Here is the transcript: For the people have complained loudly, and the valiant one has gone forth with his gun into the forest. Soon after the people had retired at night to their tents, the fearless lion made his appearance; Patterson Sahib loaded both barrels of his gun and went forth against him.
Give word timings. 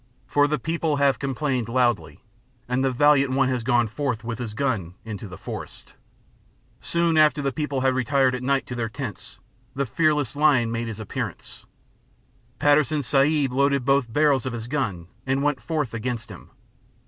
For 0.25 0.47
the 0.47 0.57
people 0.57 0.95
have 0.95 1.19
complained 1.19 1.69
loudly, 1.69 2.21
and 2.67 2.83
the 2.83 2.89
valiant 2.91 3.33
one 3.33 3.49
has 3.49 3.63
gone 3.63 3.87
forth 3.87 4.23
with 4.23 4.39
his 4.39 4.55
gun 4.55 4.95
into 5.05 5.27
the 5.27 5.37
forest. 5.37 5.93
Soon 6.79 7.19
after 7.19 7.39
the 7.39 7.51
people 7.51 7.81
had 7.81 7.93
retired 7.93 8.33
at 8.33 8.41
night 8.41 8.65
to 8.65 8.73
their 8.73 8.89
tents, 8.89 9.39
the 9.75 9.85
fearless 9.85 10.35
lion 10.35 10.71
made 10.71 10.87
his 10.87 10.99
appearance; 10.99 11.67
Patterson 12.57 13.03
Sahib 13.03 13.53
loaded 13.53 13.85
both 13.85 14.11
barrels 14.11 14.47
of 14.47 14.53
his 14.53 14.67
gun 14.67 15.05
and 15.27 15.43
went 15.43 15.61
forth 15.61 15.93
against 15.93 16.31
him. 16.31 16.49